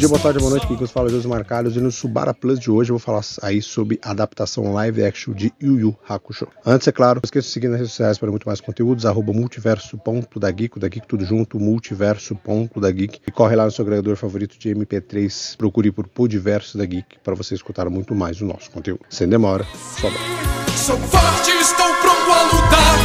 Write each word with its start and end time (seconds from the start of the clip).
dia, 0.00 0.08
boa 0.08 0.18
tarde, 0.18 0.38
boa 0.38 0.50
noite, 0.50 0.64
aqui 0.64 0.82
os 0.82 0.90
fala 0.90 1.08
é 1.08 1.10
José 1.10 1.28
Marcalhos 1.28 1.76
e 1.76 1.80
no 1.80 1.92
Subara 1.92 2.32
Plus 2.32 2.58
de 2.58 2.70
hoje 2.70 2.90
eu 2.90 2.96
vou 2.96 2.98
falar 2.98 3.20
aí 3.42 3.60
sobre 3.60 4.00
adaptação 4.02 4.72
live 4.72 5.04
action 5.04 5.34
de 5.34 5.52
Yu 5.62 5.78
Yu 5.78 5.98
Hakusho. 6.08 6.48
Antes, 6.64 6.88
é 6.88 6.92
claro, 6.92 7.16
não 7.16 7.22
esqueça 7.22 7.46
de 7.46 7.52
seguir 7.52 7.68
nas 7.68 7.76
redes 7.76 7.92
sociais 7.92 8.16
para 8.16 8.30
muito 8.30 8.46
mais 8.46 8.62
conteúdos, 8.62 9.04
arroba 9.04 9.34
multiverso.da 9.34 10.40
da 10.40 10.50
Geek, 10.50 11.06
tudo 11.06 11.22
junto, 11.22 11.60
multiverso.da 11.60 12.90
Geek 12.90 13.20
e 13.26 13.30
corre 13.30 13.54
lá 13.54 13.66
no 13.66 13.70
seu 13.70 13.82
agregador 13.82 14.16
favorito 14.16 14.58
de 14.58 14.74
MP3, 14.74 15.58
procure 15.58 15.92
por 15.92 16.08
Podiverso 16.08 16.78
da 16.78 16.86
Geek 16.86 17.18
para 17.22 17.34
você 17.34 17.54
escutar 17.54 17.90
muito 17.90 18.14
mais 18.14 18.40
o 18.40 18.46
nosso 18.46 18.70
conteúdo. 18.70 19.02
Sem 19.10 19.28
demora, 19.28 19.66
só 20.00 20.08
vai. 20.08 20.76
Sou 20.78 20.96
forte, 20.96 21.50
estou 21.50 21.94
pronto 21.96 22.32
a 22.32 22.42
lutar. 22.44 22.98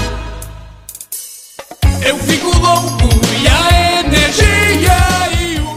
Eu 2.08 2.18
fico 2.20 2.48
louco 2.58 3.10
e 3.44 3.48
a 3.48 3.60
energia. 3.60 3.76
A 3.82 3.85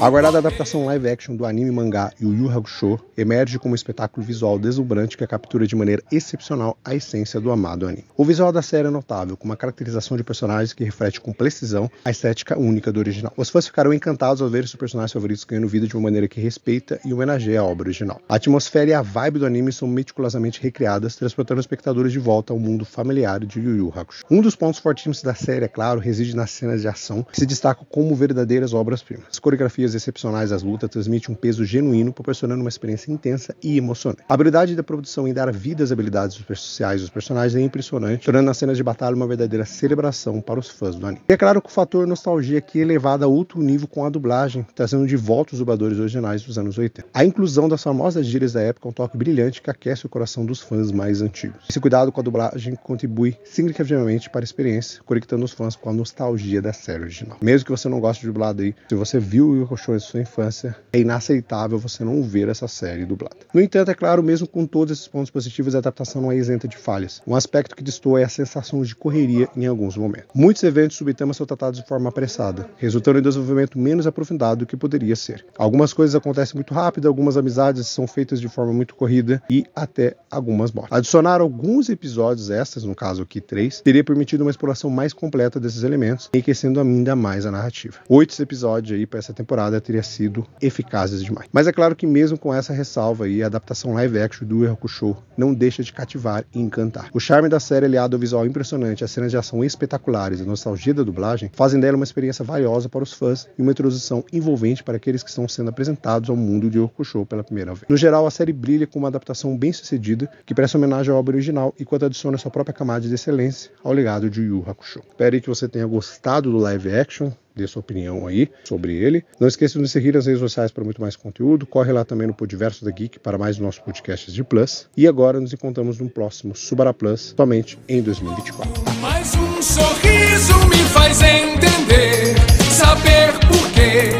aguardada 0.08 0.38
adaptação 0.38 0.86
live 0.86 1.06
action 1.06 1.36
do 1.36 1.44
anime 1.44 1.70
mangá 1.70 2.10
Yu 2.18 2.34
Yu 2.34 2.50
Hakusho 2.50 2.98
emerge 3.14 3.58
como 3.58 3.72
um 3.72 3.74
espetáculo 3.74 4.24
visual 4.24 4.58
deslumbrante 4.58 5.18
que 5.18 5.26
captura 5.26 5.66
de 5.66 5.76
maneira 5.76 6.02
excepcional 6.10 6.78
a 6.82 6.94
essência 6.94 7.38
do 7.38 7.50
amado 7.50 7.86
anime. 7.86 8.06
O 8.16 8.24
visual 8.24 8.50
da 8.50 8.62
série 8.62 8.88
é 8.88 8.90
notável, 8.90 9.36
com 9.36 9.44
uma 9.44 9.56
caracterização 9.56 10.16
de 10.16 10.24
personagens 10.24 10.72
que 10.72 10.82
reflete 10.82 11.20
com 11.20 11.30
precisão 11.30 11.90
a 12.06 12.10
estética 12.10 12.58
única 12.58 12.90
do 12.90 12.98
original. 12.98 13.34
Os 13.36 13.50
fãs 13.50 13.66
ficaram 13.66 13.92
encantados 13.92 14.40
ao 14.40 14.48
ver 14.48 14.66
seus 14.66 14.76
personagens 14.76 15.12
favoritos 15.12 15.44
ganhando 15.44 15.68
vida 15.68 15.86
de 15.86 15.94
uma 15.94 16.04
maneira 16.04 16.26
que 16.26 16.40
respeita 16.40 16.98
e 17.04 17.12
homenageia 17.12 17.60
a 17.60 17.64
obra 17.64 17.88
original. 17.88 18.18
A 18.26 18.36
atmosfera 18.36 18.88
e 18.88 18.94
a 18.94 19.02
vibe 19.02 19.40
do 19.40 19.46
anime 19.46 19.70
são 19.74 19.86
meticulosamente 19.86 20.62
recriadas, 20.62 21.16
transportando 21.16 21.60
os 21.60 21.64
espectadores 21.64 22.12
de 22.12 22.18
volta 22.18 22.54
ao 22.54 22.58
mundo 22.58 22.86
familiar 22.86 23.40
de 23.40 23.60
Yu 23.60 23.76
Yu 23.76 23.92
Hakusho. 23.94 24.24
Um 24.30 24.40
dos 24.40 24.56
pontos 24.56 24.80
fortíssimos 24.80 25.20
da 25.20 25.34
série, 25.34 25.66
é 25.66 25.68
claro, 25.68 26.00
reside 26.00 26.34
nas 26.34 26.50
cenas 26.50 26.80
de 26.80 26.88
ação, 26.88 27.22
que 27.30 27.38
se 27.38 27.44
destacam 27.44 27.86
como 27.90 28.16
verdadeiras 28.16 28.72
obras-primas. 28.72 29.26
As 29.30 29.38
coreografias 29.38 29.97
excepcionais 30.02 30.52
às 30.52 30.62
lutas 30.62 30.90
transmite 30.90 31.30
um 31.30 31.34
peso 31.34 31.64
genuíno, 31.64 32.12
proporcionando 32.12 32.60
uma 32.60 32.68
experiência 32.68 33.12
intensa 33.12 33.54
e 33.62 33.76
emocionante. 33.76 34.24
A 34.28 34.34
habilidade 34.34 34.74
da 34.74 34.82
produção 34.82 35.26
em 35.28 35.32
dar 35.32 35.52
vida 35.52 35.84
às 35.84 35.92
habilidades 35.92 36.36
sociais 36.36 37.00
dos 37.00 37.10
personagens 37.10 37.54
é 37.54 37.64
impressionante, 37.64 38.24
tornando 38.24 38.50
as 38.50 38.56
cenas 38.56 38.76
de 38.76 38.82
batalha 38.82 39.14
uma 39.14 39.26
verdadeira 39.26 39.64
celebração 39.64 40.40
para 40.40 40.58
os 40.58 40.68
fãs 40.68 40.96
do 40.96 41.06
anime. 41.06 41.22
E 41.28 41.32
é 41.32 41.36
claro 41.36 41.60
que 41.60 41.68
o 41.68 41.72
fator 41.72 42.06
nostalgia 42.06 42.58
aqui 42.58 42.78
é 42.78 42.82
elevado 42.82 43.24
a 43.24 43.28
outro 43.28 43.60
nível 43.60 43.86
com 43.86 44.04
a 44.04 44.10
dublagem, 44.10 44.66
trazendo 44.74 45.06
de 45.06 45.16
volta 45.16 45.52
os 45.52 45.58
dubladores 45.58 45.98
originais 45.98 46.42
dos 46.42 46.58
anos 46.58 46.78
80. 46.78 47.06
A 47.12 47.24
inclusão 47.24 47.68
das 47.68 47.82
famosas 47.82 48.26
gírias 48.26 48.52
da 48.52 48.62
época 48.62 48.88
é 48.88 48.90
um 48.90 48.92
toque 48.92 49.16
brilhante 49.16 49.62
que 49.62 49.70
aquece 49.70 50.06
o 50.06 50.08
coração 50.08 50.44
dos 50.44 50.60
fãs 50.60 50.90
mais 50.90 51.20
antigos. 51.20 51.64
Esse 51.68 51.80
cuidado 51.80 52.12
com 52.12 52.20
a 52.20 52.24
dublagem 52.24 52.74
contribui 52.76 53.36
significativamente 53.44 54.30
para 54.30 54.42
a 54.42 54.44
experiência, 54.44 55.00
conectando 55.04 55.44
os 55.44 55.52
fãs 55.52 55.76
com 55.76 55.90
a 55.90 55.92
nostalgia 55.92 56.62
da 56.62 56.72
série 56.72 57.02
original. 57.02 57.38
Mesmo 57.40 57.66
que 57.66 57.70
você 57.70 57.88
não 57.88 58.00
goste 58.00 58.22
de 58.22 58.28
dublado 58.28 58.62
aí, 58.62 58.74
se 58.88 58.94
você 58.94 59.18
viu 59.18 59.50
o 59.50 59.56
show 59.78 59.94
em 59.94 59.98
sua 59.98 60.20
infância, 60.20 60.76
é 60.92 61.00
inaceitável 61.00 61.78
você 61.78 62.04
não 62.04 62.22
ver 62.22 62.48
essa 62.48 62.68
série 62.68 63.06
dublada. 63.06 63.36
No 63.54 63.60
entanto, 63.60 63.90
é 63.90 63.94
claro, 63.94 64.22
mesmo 64.22 64.46
com 64.46 64.66
todos 64.66 64.92
esses 64.92 65.08
pontos 65.08 65.30
positivos, 65.30 65.74
a 65.74 65.78
adaptação 65.78 66.20
não 66.20 66.32
é 66.32 66.36
isenta 66.36 66.66
de 66.66 66.76
falhas. 66.76 67.22
Um 67.26 67.34
aspecto 67.34 67.76
que 67.76 67.82
destoa 67.82 68.20
é 68.20 68.24
a 68.24 68.28
sensação 68.28 68.82
de 68.82 68.94
correria 68.94 69.48
em 69.56 69.66
alguns 69.66 69.96
momentos. 69.96 70.28
Muitos 70.34 70.62
eventos 70.62 70.96
subtramas 70.96 71.36
são 71.36 71.46
tratados 71.46 71.80
de 71.80 71.86
forma 71.86 72.08
apressada, 72.08 72.68
resultando 72.76 73.18
em 73.18 73.22
desenvolvimento 73.22 73.78
menos 73.78 74.06
aprofundado 74.06 74.60
do 74.60 74.66
que 74.66 74.76
poderia 74.76 75.14
ser. 75.14 75.44
Algumas 75.56 75.92
coisas 75.92 76.14
acontecem 76.14 76.56
muito 76.56 76.74
rápido, 76.74 77.06
algumas 77.06 77.36
amizades 77.36 77.86
são 77.86 78.06
feitas 78.06 78.40
de 78.40 78.48
forma 78.48 78.72
muito 78.72 78.94
corrida 78.94 79.42
e 79.50 79.64
até 79.74 80.16
algumas 80.30 80.72
mortes. 80.72 80.96
Adicionar 80.96 81.40
alguns 81.40 81.88
episódios 81.88 82.50
extras, 82.50 82.84
no 82.84 82.94
caso 82.94 83.22
aqui 83.22 83.40
três, 83.40 83.80
teria 83.80 84.02
permitido 84.02 84.42
uma 84.42 84.50
exploração 84.50 84.90
mais 84.90 85.12
completa 85.12 85.60
desses 85.60 85.82
elementos, 85.82 86.28
enriquecendo 86.32 86.80
ainda 86.80 87.14
mais 87.14 87.46
a 87.46 87.50
narrativa. 87.50 87.98
Oito 88.08 88.40
episódios 88.40 88.98
aí 88.98 89.06
para 89.06 89.18
essa 89.18 89.32
temporada 89.32 89.67
teria 89.80 90.02
sido 90.02 90.46
eficazes 90.60 91.22
demais. 91.22 91.48
Mas 91.52 91.66
é 91.66 91.72
claro 91.72 91.94
que 91.94 92.06
mesmo 92.06 92.38
com 92.38 92.52
essa 92.54 92.72
ressalva 92.72 93.24
aí, 93.24 93.42
a 93.42 93.46
adaptação 93.46 93.94
live 93.94 94.18
action 94.18 94.46
do 94.46 94.70
Hakusho 94.70 95.16
não 95.36 95.54
deixa 95.54 95.82
de 95.82 95.92
cativar 95.92 96.44
e 96.54 96.60
encantar. 96.60 97.10
O 97.12 97.20
charme 97.20 97.48
da 97.48 97.60
série 97.60 97.86
aliado 97.86 98.16
ao 98.16 98.20
visual 98.20 98.46
impressionante, 98.46 99.04
as 99.04 99.10
cenas 99.10 99.30
de 99.30 99.36
ação 99.36 99.62
espetaculares 99.62 100.40
e 100.40 100.42
a 100.42 100.46
nostalgia 100.46 100.94
da 100.94 101.02
dublagem 101.02 101.50
fazem 101.54 101.78
dela 101.78 101.96
uma 101.96 102.04
experiência 102.04 102.44
valiosa 102.44 102.88
para 102.88 103.02
os 103.02 103.12
fãs 103.12 103.48
e 103.58 103.62
uma 103.62 103.72
introdução 103.72 104.24
envolvente 104.32 104.82
para 104.82 104.96
aqueles 104.96 105.22
que 105.22 105.28
estão 105.28 105.46
sendo 105.46 105.70
apresentados 105.70 106.30
ao 106.30 106.36
mundo 106.36 106.70
de 106.70 106.82
Hakusho 106.82 107.26
pela 107.26 107.44
primeira 107.44 107.74
vez. 107.74 107.84
No 107.88 107.96
geral, 107.96 108.26
a 108.26 108.30
série 108.30 108.52
brilha 108.52 108.86
com 108.86 108.98
uma 108.98 109.08
adaptação 109.08 109.56
bem 109.56 109.72
sucedida 109.72 110.30
que 110.44 110.54
presta 110.54 110.78
homenagem 110.78 111.12
à 111.12 111.16
obra 111.16 111.36
original 111.36 111.74
e 111.78 111.84
quando 111.84 112.06
adiciona 112.06 112.38
sua 112.38 112.50
própria 112.50 112.74
camada 112.74 113.06
de 113.06 113.14
excelência 113.14 113.70
ao 113.82 113.92
legado 113.92 114.30
de 114.30 114.42
Yu 114.42 114.64
Hakusho. 114.66 115.00
Espero 115.08 115.40
que 115.40 115.48
você 115.48 115.68
tenha 115.68 115.86
gostado 115.86 116.50
do 116.50 116.58
live 116.58 116.94
action 116.94 117.30
dê 117.58 117.66
sua 117.66 117.80
opinião 117.80 118.26
aí 118.26 118.48
sobre 118.64 118.94
ele. 118.94 119.24
Não 119.38 119.48
esqueça 119.48 119.74
de 119.74 119.80
nos 119.80 119.90
seguir 119.90 120.14
nas 120.14 120.26
redes 120.26 120.40
sociais 120.40 120.70
para 120.70 120.84
muito 120.84 121.00
mais 121.00 121.16
conteúdo. 121.16 121.66
Corre 121.66 121.92
lá 121.92 122.04
também 122.04 122.26
no 122.26 122.34
Podiverso 122.34 122.84
da 122.84 122.90
Geek 122.90 123.18
para 123.18 123.36
mais 123.36 123.58
nossos 123.58 123.80
podcasts 123.80 124.32
de 124.32 124.42
Plus. 124.44 124.86
E 124.96 125.06
agora 125.06 125.40
nos 125.40 125.52
encontramos 125.52 125.98
no 125.98 126.08
próximo 126.08 126.54
Subara 126.54 126.94
Plus, 126.94 127.34
somente 127.36 127.78
em 127.88 128.00
2024. 128.00 128.70
Mais 129.00 129.34
um 129.34 129.60
sorriso 129.60 130.58
me 130.68 130.82
faz 130.92 131.20
entender, 131.20 132.34
saber 132.70 133.32
por 133.46 133.70
quê. 133.72 134.12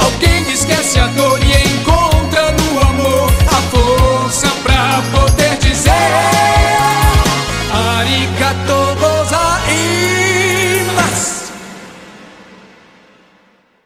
Alguém 0.00 0.52
esquece 0.52 0.98
a 0.98 1.06
dor 1.08 1.38
e 1.42 1.80
encontra 1.80 2.52
no 2.52 2.80
amor 2.80 3.30
a 3.48 3.62
força 3.70 4.48
pra 4.62 5.02
poder 5.12 5.56
dizer 5.58 5.90
Arigato 7.72 8.89
gozaimasu. 8.89 8.89